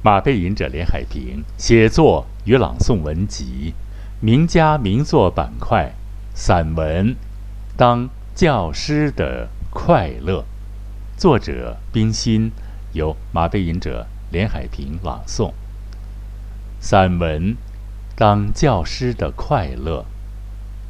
[0.00, 3.74] 马背吟者连海平写作与朗诵文集，
[4.20, 5.92] 名家名作板块，
[6.32, 7.08] 散文
[7.76, 10.44] 《当教师的快乐》，
[11.20, 12.52] 作者冰心，
[12.92, 15.52] 由马背吟者连海平朗诵。
[16.78, 17.54] 散文
[18.14, 20.06] 《当教师的快乐》，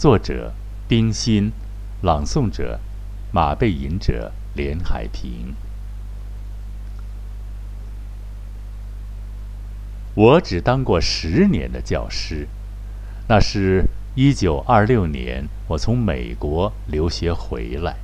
[0.00, 0.52] 作者
[0.86, 1.52] 冰心，
[2.02, 2.78] 朗诵者
[3.32, 5.54] 马背吟者连海平。
[10.14, 12.48] 我只当过十年的教师，
[13.28, 13.84] 那是
[14.16, 17.96] 一九二六年，我从美国留学回来，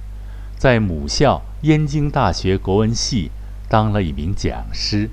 [0.57, 3.31] 在母校燕京大学国文系
[3.69, 5.11] 当了一名讲师。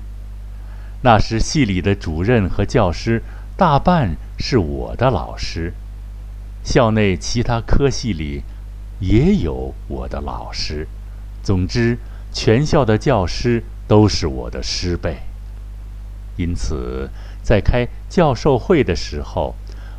[1.02, 3.22] 那时系里的主任和教师
[3.56, 5.74] 大半是我的老师，
[6.62, 8.42] 校内其他科系里
[9.00, 10.86] 也有我的老师。
[11.42, 11.98] 总之，
[12.32, 15.18] 全校的教师都是我的师辈。
[16.36, 17.10] 因此，
[17.42, 19.54] 在开教授会的时候，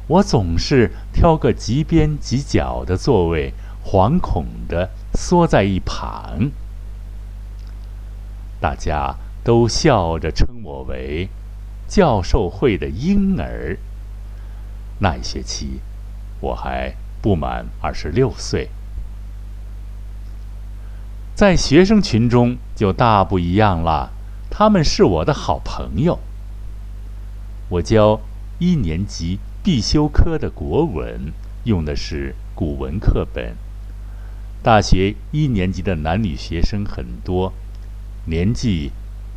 [0.08, 3.54] 我总是挑个极边极角的座位，
[3.86, 6.52] 惶恐地缩在一旁。
[8.60, 11.30] 大家都笑着称我为
[11.88, 13.78] “教授会的婴儿”。
[15.00, 15.82] 那一学期，
[16.40, 18.70] 我还不满二十六岁。
[21.36, 24.12] 在学生群中就大不一样了。
[24.58, 26.18] 他们是我的好朋友。
[27.68, 28.22] 我教
[28.58, 31.34] 一年级必修科的国文，
[31.66, 33.58] 用的是古文课本。
[34.64, 37.52] 大学一年级的男女学生很多，
[38.28, 38.94] 年纪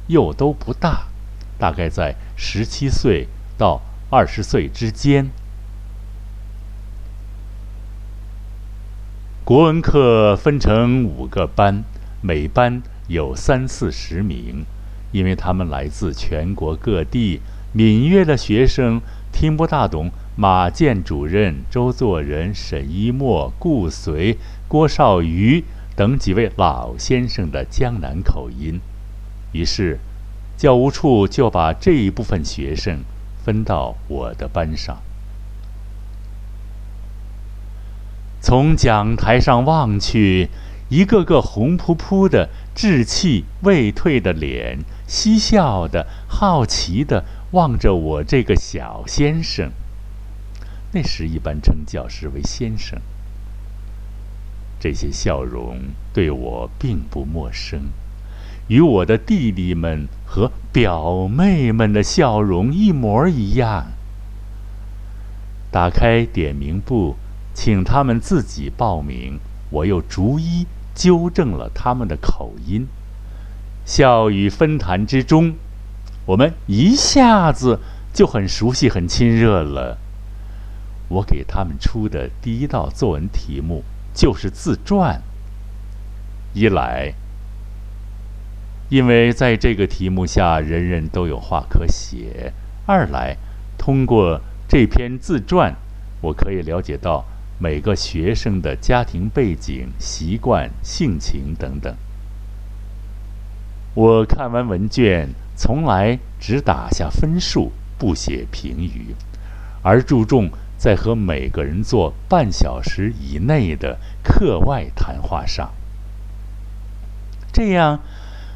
[0.06, 1.08] 又都不大，
[1.58, 3.27] 大概在十七岁
[3.58, 5.30] 到二十岁之间。
[9.44, 11.83] 国文课分成五个班，
[12.20, 14.64] 每班有三四十名。
[15.12, 17.41] 因为他们来自全国各地，
[17.73, 19.01] 闽粤的学生
[19.33, 24.36] 听不大懂马建主任、周作人、沈一墨、顾随、
[24.67, 25.64] 郭少瑜
[25.96, 28.80] 等几位老先生的江南口音，
[29.52, 29.98] 于是
[30.57, 33.01] 教务处就把这一部分学生
[33.45, 34.98] 分到我的班上。
[38.40, 40.48] 从讲台上望去，
[40.89, 44.79] 一个个红扑扑的、稚气未退的脸。
[45.07, 49.71] 嬉笑的、好奇的望着我这个小先生。
[50.93, 53.01] 那时一般称教师为先生。
[54.79, 55.79] 这些笑容
[56.13, 57.89] 对我并不陌生，
[58.69, 63.87] 与我的弟弟们和表妹们的笑容一模一样。
[65.70, 67.17] 打开点名簿，
[67.55, 70.67] 请他们自己报名，我又逐一
[70.98, 72.89] 纠正了他们的口音。
[73.85, 75.55] 笑语分谈之中，
[76.27, 77.79] 我们一下子
[78.13, 79.98] 就很熟悉、很亲热了。
[81.08, 85.23] 我给他们出的第一道作文题目就是自传。
[86.53, 87.14] 一来，
[88.89, 92.53] 因为在这个题目下人人都有话可写；
[92.87, 93.37] 二来，
[93.79, 95.77] 通过这篇自传，
[96.20, 97.25] 我可以了解到
[97.61, 101.95] 每个学生的家庭背景、习惯、性情等等。
[103.95, 109.17] 我看完文卷，从来只打下分数，不写评语，
[109.83, 115.73] 而注重在和每个人做半小时以内的课外谈话上。
[117.52, 117.98] 这样，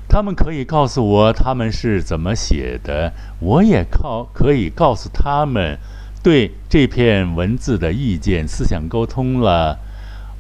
[0.09, 5.77] 他们可以告诉我他们是怎么写的，我也靠可以告诉他们
[6.23, 8.47] 对这篇文字的意见。
[8.47, 9.79] 思想沟通了，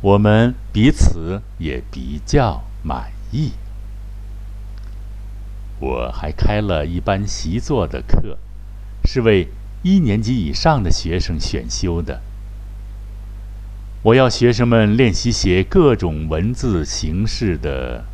[0.00, 3.52] 我们彼此也比较满意。
[5.80, 8.38] 我还开了一班习作的课，
[9.04, 9.48] 是为
[9.82, 12.20] 一年级以上的学生选修的。
[14.04, 18.04] 我要学生们练习写各种文字形式的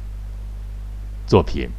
[1.26, 1.70] 作品。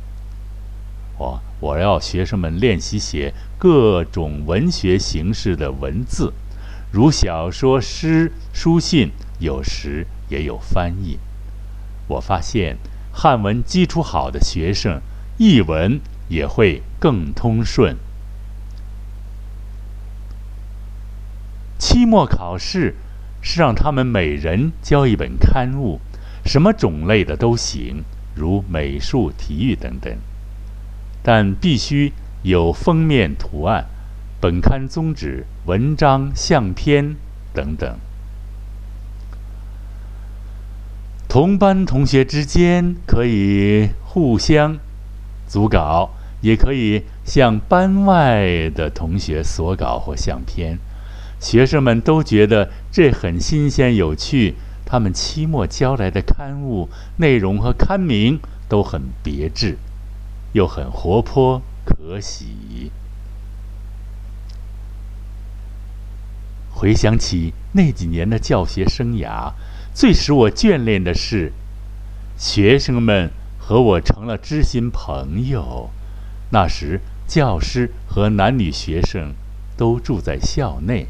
[1.17, 6.33] 我我要学生们练习写各种文学形式的文字，
[6.91, 11.19] 如小说、诗、书信，有时也有翻译。
[12.07, 12.77] 我发现
[13.11, 15.01] 汉文基础好的学生。
[15.41, 17.95] 译文也会更通顺。
[21.77, 22.95] 期末考试
[23.41, 26.01] 是让他们每人交一本刊物，
[26.45, 28.03] 什么种类的都行，
[28.35, 30.13] 如美术、体育等等，
[31.31, 32.11] 但必须
[32.41, 33.85] 有封面图案、
[34.41, 37.17] 本刊宗旨、文章、相片
[37.53, 37.99] 等等。
[41.27, 44.79] 同班同学之间可以互相。
[45.47, 46.09] 组稿
[46.41, 50.79] 也可以向班外的同学索稿或相片。
[51.39, 54.55] 学生们都觉得这很新鲜有趣。
[54.83, 59.77] 他们期末交来的刊物内容和刊名都很别致，
[60.53, 62.91] 又很活泼可喜。
[66.71, 69.51] 回想起那几年的教学生涯，
[69.93, 71.51] 最使我眷恋的是，
[72.37, 75.89] 学生们和我成了知心朋友。
[76.51, 79.35] 那时，教师和男女学生
[79.75, 81.07] 都住在校内。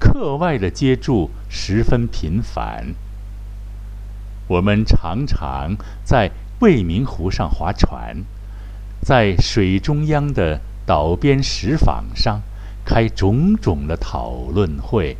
[0.00, 2.94] 课外的接触十分频繁。
[4.46, 6.30] 我们常常在
[6.60, 8.24] 未名湖上划船，
[9.02, 12.42] 在水中央的岛边石坊上
[12.84, 15.16] 开种种的讨论会，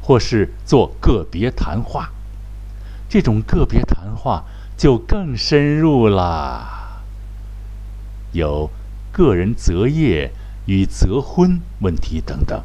[0.00, 2.10] 或是做个别谈话。
[3.08, 4.44] 这种个别谈话
[4.76, 7.02] 就更深入啦，
[8.32, 8.70] 有
[9.12, 10.32] 个人择业
[10.66, 12.62] 与择婚问题等等。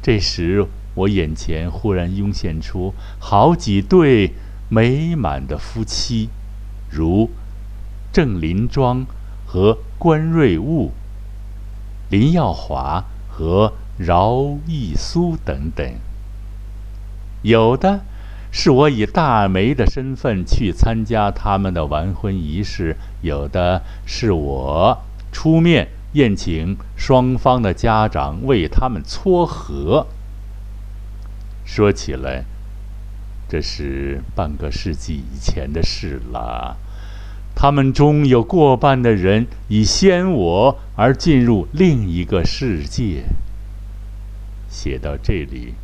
[0.00, 4.34] 这时，我眼前忽然涌现出好几对
[4.68, 6.28] 美满的夫妻，
[6.92, 7.30] 如
[8.12, 9.06] 郑林庄
[9.46, 10.92] 和关瑞雾、
[12.10, 15.94] 林耀华和饶义苏等等。
[17.40, 18.00] 有的
[18.50, 24.98] 是我以大媒的身份去参加他们的完婚仪式，有的是我
[25.32, 25.88] 出面。
[26.12, 30.06] 宴请双方的家长为他们撮合。
[31.64, 32.44] 说起来，
[33.52, 36.78] 这是半个世纪以前的事了。
[37.54, 43.24] 他们中有过半的人已先我而进入另一个世界。
[44.70, 45.74] 写到这里，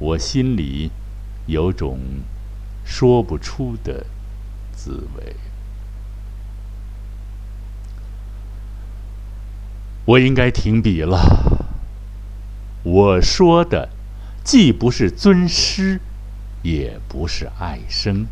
[0.00, 0.90] 我心里
[1.46, 2.00] 有种
[2.84, 4.04] 说不出的
[4.72, 5.36] 滋味。
[10.04, 11.68] 我应该停笔了。
[12.82, 13.88] 我说的，
[14.42, 16.00] 既不是尊师，
[16.72, 18.26] 也不是爱生。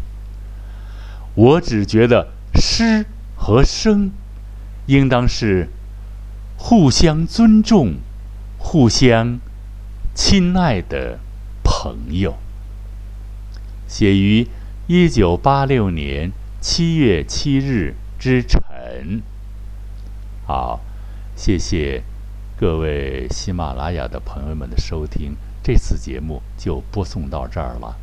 [1.35, 4.11] 我只觉得诗和生，
[4.87, 5.69] 应当是
[6.56, 7.94] 互相尊重、
[8.59, 9.38] 互相
[10.15, 11.19] 亲爱的
[11.62, 12.37] 朋友。
[13.87, 14.47] 写于
[14.87, 19.23] 一九八六年七月七日之晨。
[20.47, 20.81] 好。
[21.38, 22.03] 谢谢
[22.59, 27.94] 各位喜马拉雅的朋友们的收听，这次节目就播送到这儿了，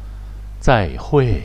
[0.63, 1.41] 再会。